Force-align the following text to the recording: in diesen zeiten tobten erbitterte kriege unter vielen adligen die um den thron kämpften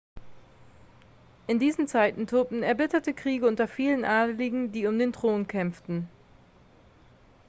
in 1.45 1.59
diesen 1.59 1.87
zeiten 1.87 2.25
tobten 2.25 2.63
erbitterte 2.63 3.13
kriege 3.13 3.45
unter 3.47 3.67
vielen 3.67 4.03
adligen 4.03 4.71
die 4.71 4.87
um 4.87 4.97
den 4.97 5.13
thron 5.13 5.45
kämpften 5.45 6.09